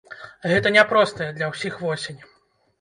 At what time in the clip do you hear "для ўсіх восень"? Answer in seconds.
1.37-2.21